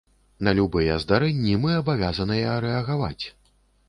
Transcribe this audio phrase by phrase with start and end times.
[0.45, 3.25] На любыя здарэнні мы абавязаныя рэагаваць.